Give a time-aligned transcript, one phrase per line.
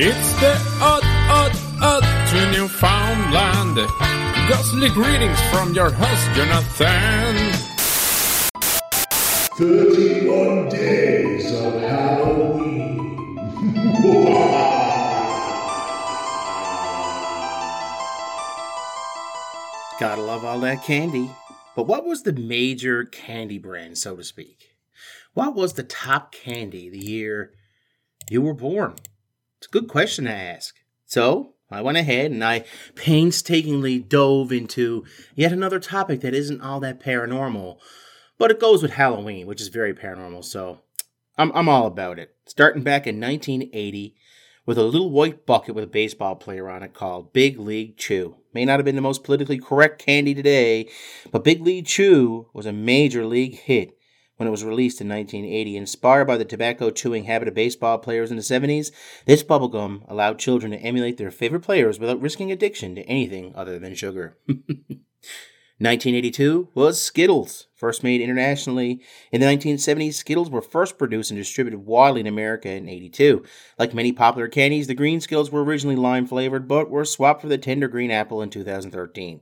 [0.00, 1.50] It's the odd, odd,
[1.82, 3.78] odd to Newfoundland.
[4.48, 7.52] Ghostly greetings from your host, Jonathan.
[9.56, 13.16] 31 days of Halloween.
[19.98, 21.28] Gotta love all that candy.
[21.74, 24.76] But what was the major candy brand, so to speak?
[25.34, 27.52] What was the top candy the year
[28.30, 28.94] you were born?
[29.58, 30.76] It's a good question to ask.
[31.04, 36.80] So I went ahead and I painstakingly dove into yet another topic that isn't all
[36.80, 37.78] that paranormal,
[38.38, 40.44] but it goes with Halloween, which is very paranormal.
[40.44, 40.80] So
[41.36, 42.34] I'm, I'm all about it.
[42.46, 44.14] Starting back in 1980
[44.64, 48.36] with a little white bucket with a baseball player on it called Big League Chew.
[48.54, 50.88] May not have been the most politically correct candy today,
[51.32, 53.97] but Big League Chew was a major league hit
[54.38, 55.76] when it was released in 1980.
[55.76, 58.90] Inspired by the tobacco chewing habit of baseball players in the 70s,
[59.26, 63.78] this bubblegum allowed children to emulate their favorite players without risking addiction to anything other
[63.78, 64.38] than sugar.
[65.80, 69.00] 1982 was Skittles, first made internationally.
[69.30, 73.44] In the 1970s, Skittles were first produced and distributed widely in America in 82.
[73.78, 77.48] Like many popular candies, the green Skittles were originally lime flavored, but were swapped for
[77.48, 79.40] the tender green apple in 2013.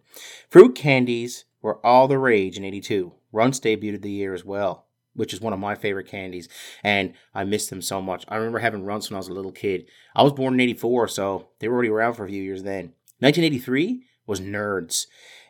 [0.51, 3.15] Fruit candies were all the rage in 82.
[3.33, 4.86] Runts debuted the year as well
[5.17, 6.49] which is one of my favorite candies,
[6.85, 8.25] and I miss them so much.
[8.29, 9.87] I remember having runts when I was a little kid.
[10.15, 12.93] I was born in 84, so they were already around for a few years then.
[13.21, 15.07] 1983 was Nerds.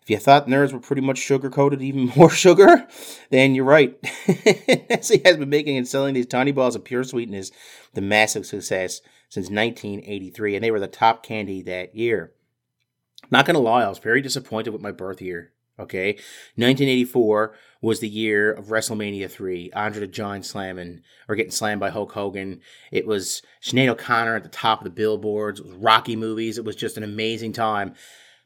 [0.07, 2.87] If you thought nerds were pretty much sugar coated, even more sugar,
[3.31, 3.99] then you're right.
[4.89, 7.51] Nestle has been making and selling these tiny balls of pure sweetness
[7.95, 12.33] the massive success since 1983, and they were the top candy that year.
[13.33, 15.53] Not gonna lie, I was very disappointed with my birth year.
[15.79, 16.13] Okay,
[16.55, 19.71] 1984 was the year of WrestleMania 3.
[19.73, 22.63] Andre the Giant slamming or getting slammed by Hulk Hogan.
[22.91, 25.61] It was Sinead O'Connor at the top of the billboards.
[25.61, 26.57] It was Rocky movies.
[26.57, 27.95] It was just an amazing time.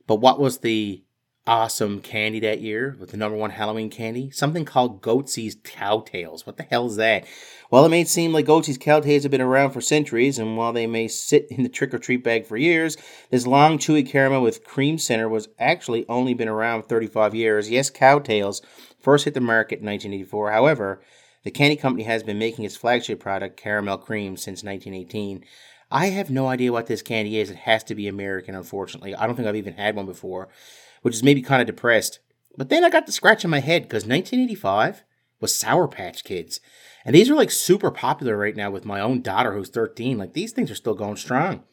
[0.09, 1.05] But what was the
[1.51, 4.31] awesome candy that year with the number one Halloween candy?
[4.31, 6.47] Something called Goetze's Cowtails.
[6.47, 7.27] What the hell is that?
[7.73, 10.87] Well, it may seem like Goetze's Cowtails have been around for centuries, and while they
[10.87, 12.97] may sit in the trick or treat bag for years,
[13.31, 17.69] this long, chewy caramel with cream center was actually only been around 35 years.
[17.69, 18.63] Yes, Cowtails
[19.01, 20.53] first hit the market in 1984.
[20.53, 21.03] However,
[21.43, 25.45] the candy company has been making its flagship product, caramel cream, since 1918.
[25.91, 27.51] I have no idea what this candy is.
[27.51, 29.17] It has to be American, unfortunately.
[29.17, 30.49] I don't think I've even had one before
[31.03, 32.21] which is maybe kind of depressed.
[32.57, 35.05] But then I got to scratch in my head because 1985
[35.41, 36.61] was Sour Patch Kids.
[37.05, 40.19] And these are like super popular right now with my own daughter who's 13.
[40.19, 41.65] Like these things are still going strong.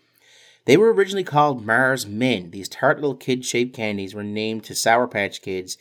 [0.66, 2.52] They were originally called Mars Men.
[2.52, 5.78] These tart little kid shaped candies were named to Sour Patch Kids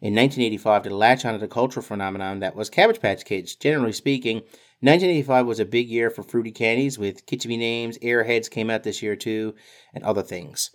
[0.00, 3.54] in 1985 to latch onto the cultural phenomenon that was Cabbage Patch Kids.
[3.56, 4.36] Generally speaking,
[4.80, 7.98] 1985 was a big year for fruity candies with kitschy names.
[7.98, 9.54] Airheads came out this year too,
[9.92, 10.70] and other things.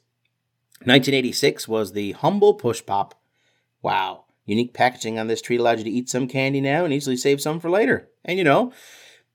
[0.85, 3.15] 1986 was the Humble Push Pop.
[3.81, 4.25] Wow.
[4.45, 7.41] Unique packaging on this treat allowed you to eat some candy now and easily save
[7.41, 8.09] some for later.
[8.25, 8.73] And you know,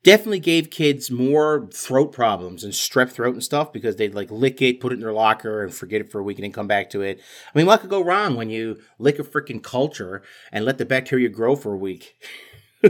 [0.02, 4.60] definitely gave kids more throat problems and strep throat and stuff because they'd like lick
[4.60, 6.66] it, put it in their locker, and forget it for a week and then come
[6.66, 7.20] back to it.
[7.54, 10.22] I mean, what could go wrong when you lick a freaking culture
[10.52, 12.16] and let the bacteria grow for a week?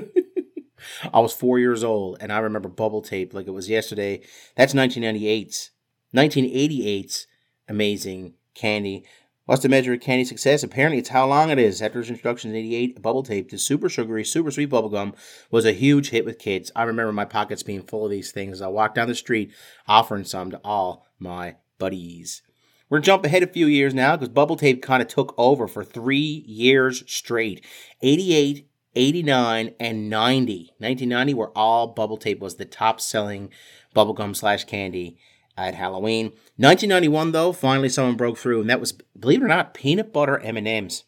[1.12, 4.22] I was four years old and I remember bubble tape like it was yesterday.
[4.56, 5.70] That's 1998's.
[6.14, 7.26] 1988's
[7.68, 9.04] amazing candy.
[9.48, 10.62] What's the measure of candy success?
[10.62, 11.80] Apparently, it's how long it is.
[11.80, 15.14] After its introduction in 88, bubble tape, the super sugary, super sweet bubblegum
[15.50, 16.70] was a huge hit with kids.
[16.76, 18.58] I remember my pockets being full of these things.
[18.58, 19.50] As I walked down the street
[19.86, 22.42] offering some to all my buddies.
[22.90, 25.34] We're going to jump ahead a few years now because bubble tape kind of took
[25.38, 27.64] over for three years straight
[28.02, 30.74] 88, 89, and 90.
[30.78, 33.50] 1990, where all bubble tape was the top selling
[33.94, 35.18] bubblegum slash candy
[35.58, 36.26] at Halloween.
[36.56, 40.38] 1991, though, finally someone broke through, and that was, believe it or not, peanut butter
[40.38, 41.04] M&Ms.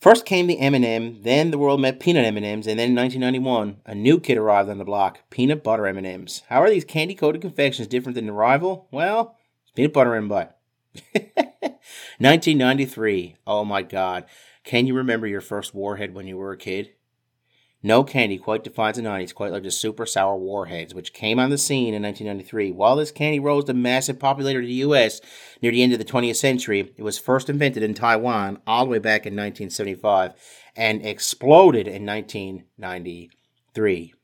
[0.00, 3.94] First came the M&M, then the world met peanut M&Ms, and then in 1991, a
[3.94, 6.42] new kid arrived on the block, peanut butter M&Ms.
[6.48, 8.88] How are these candy-coated confections different than the rival?
[8.90, 10.54] Well, it's peanut butter and butter.
[12.18, 13.36] 1993.
[13.46, 14.24] Oh my God.
[14.64, 16.90] Can you remember your first warhead when you were a kid?
[17.84, 21.50] No candy quite defines the 90s quite like the super sour warheads, which came on
[21.50, 22.70] the scene in 1993.
[22.70, 25.20] While this candy rose to massive popularity in the US
[25.60, 28.90] near the end of the 20th century, it was first invented in Taiwan all the
[28.90, 30.34] way back in 1975
[30.76, 34.14] and exploded in 1993.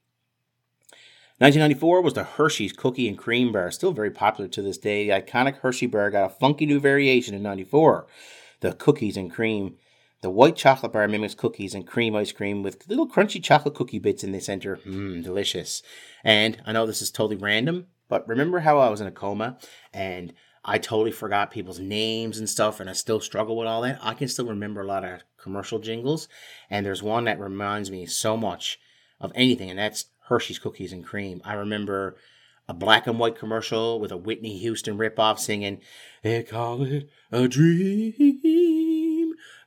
[1.38, 5.06] 1994 was the Hershey's Cookie and Cream Bar, still very popular to this day.
[5.06, 8.06] The iconic Hershey bar got a funky new variation in 94.
[8.60, 9.76] The cookies and cream
[10.20, 13.98] the white chocolate bar mimics cookies and cream ice cream with little crunchy chocolate cookie
[13.98, 14.76] bits in the center.
[14.78, 15.82] Mmm, delicious.
[16.24, 19.58] And I know this is totally random, But remember how I was in a coma
[19.92, 20.32] and
[20.64, 23.98] I totally forgot people's names and stuff, and I still struggle with all that.
[24.02, 26.28] I can still remember a lot of commercial jingles,
[26.68, 28.78] and there's one that reminds me so much
[29.18, 31.40] of anything, and that's Hershey's Cookies and Cream.
[31.44, 32.16] I remember
[32.68, 35.80] a black and white commercial with a Whitney Houston ripoff singing,
[36.22, 38.12] They call it a dream,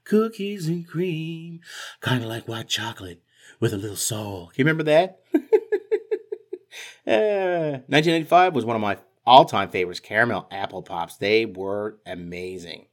[0.03, 1.61] cookies and cream,
[1.99, 3.21] kind of like white chocolate
[3.59, 4.47] with a little soul.
[4.47, 5.21] Can you remember that?
[7.07, 11.17] uh, 1985 was one of my all time favorites, Caramel Apple Pops.
[11.17, 12.87] They were amazing.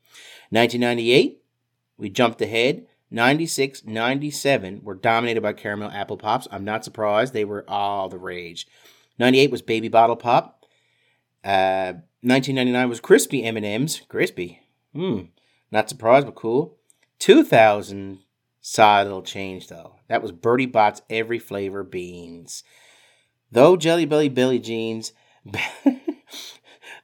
[0.51, 1.43] 1998,
[1.97, 2.87] we jumped ahead.
[3.11, 6.47] 96, 97 were dominated by Caramel Apple Pops.
[6.51, 7.33] I'm not surprised.
[7.33, 8.67] They were all the rage.
[9.19, 10.65] 98 was Baby Bottle Pop.
[11.43, 14.03] Uh, 1999 was Crispy M&M's.
[14.09, 14.61] Crispy.
[14.95, 15.21] Hmm.
[15.71, 16.78] Not surprised, but cool.
[17.19, 18.21] 2000
[18.61, 19.97] saw a little change, though.
[20.09, 22.63] That was Bertie Bott's Every Flavor Beans.
[23.51, 25.13] Though Jelly Belly Belly Jeans...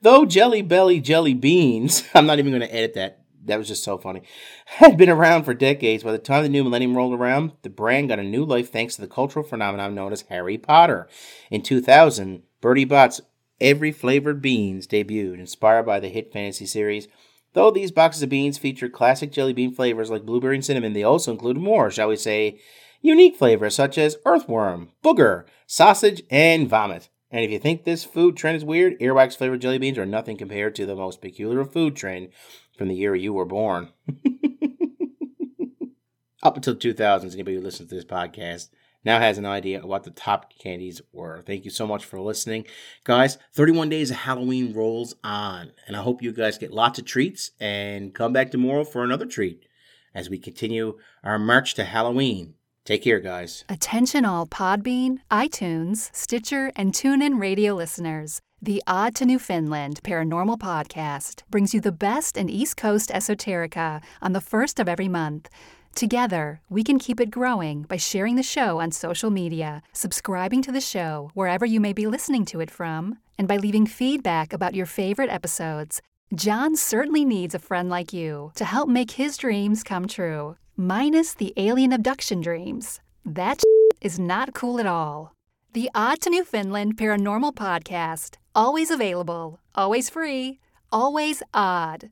[0.03, 2.05] though Jelly Belly Jelly Beans...
[2.15, 3.21] I'm not even going to edit that.
[3.47, 4.23] That was just so funny.
[4.67, 6.03] Had been around for decades.
[6.03, 8.97] By the time the new millennium rolled around, the brand got a new life thanks
[8.97, 11.09] to the cultural phenomenon known as Harry Potter.
[11.51, 13.21] In 2000, Bertie Bott's
[13.61, 17.09] Every Flavored Beans debuted, inspired by the hit fantasy series.
[17.55, 21.05] Though these boxes of beans featured classic jelly bean flavors like blueberry and cinnamon, they
[21.05, 22.61] also included more, shall we say,
[23.01, 27.09] unique flavors such as earthworm, booger, sausage, and vomit.
[27.31, 30.37] And if you think this food trend is weird, earwax flavored jelly beans are nothing
[30.37, 32.31] compared to the most peculiar food trend
[32.77, 33.91] from the year you were born.
[36.43, 38.69] Up until 2000s, anybody who listens to this podcast
[39.05, 41.43] now has an idea of what the top candies were.
[41.47, 42.67] Thank you so much for listening.
[43.05, 47.05] Guys, 31 days of Halloween rolls on, and I hope you guys get lots of
[47.05, 49.67] treats and come back tomorrow for another treat
[50.15, 52.55] as we continue our march to Halloween.
[52.85, 53.65] Take care, guys.
[53.69, 58.43] Attention, all Podbean, iTunes, Stitcher, and TuneIn radio listeners.
[58.61, 64.33] The Odd to Newfoundland Paranormal Podcast brings you the best in East Coast esoterica on
[64.33, 65.49] the first of every month.
[65.95, 70.73] Together, we can keep it growing by sharing the show on social media, subscribing to
[70.73, 74.75] the show wherever you may be listening to it from, and by leaving feedback about
[74.75, 76.03] your favorite episodes.
[76.35, 81.33] Jon certainly needs a friend like you to help make his dreams come true, minus
[81.33, 83.01] the alien abduction dreams.
[83.25, 83.63] That
[84.01, 85.33] is not cool at all.
[85.75, 90.59] The Odd to Newfoundland Paranormal Podcast, always available, always free,
[90.91, 92.11] always odd.